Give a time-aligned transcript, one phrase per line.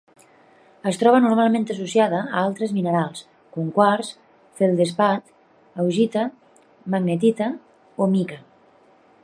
[0.91, 3.21] Es troba normalment associada a altres minerals,
[3.57, 4.09] com quars,
[4.61, 5.29] feldespat,
[5.85, 6.27] augita,
[6.95, 7.51] magnetita
[8.05, 8.41] o mica.